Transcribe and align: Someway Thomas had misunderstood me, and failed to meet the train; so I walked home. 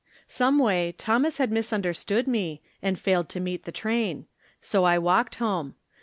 Someway 0.27 0.95
Thomas 0.97 1.37
had 1.37 1.51
misunderstood 1.51 2.27
me, 2.27 2.59
and 2.81 2.97
failed 2.99 3.29
to 3.29 3.39
meet 3.39 3.65
the 3.65 3.71
train; 3.71 4.25
so 4.59 4.83
I 4.83 4.97
walked 4.97 5.35
home. 5.35 5.75